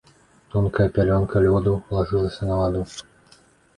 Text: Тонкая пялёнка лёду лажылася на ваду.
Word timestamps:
Тонкая 0.53 0.87
пялёнка 0.95 1.43
лёду 1.45 1.73
лажылася 1.99 2.43
на 2.51 2.59
ваду. 2.61 2.81